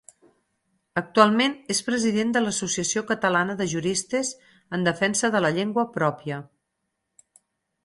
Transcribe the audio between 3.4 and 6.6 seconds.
de Juristes en defensa de la llengua pròpia.